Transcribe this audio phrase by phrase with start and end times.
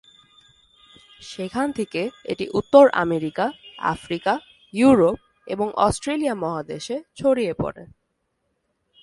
[1.21, 2.01] সেখান থেকে
[2.23, 3.45] এটি উত্তর আমেরিকা,
[3.79, 4.33] আফ্রিকা,
[4.73, 5.17] ইউরোপ
[5.47, 7.83] এবং অস্ট্রেলিয়া মহাদেশে ছড়িয়ে পড়ে।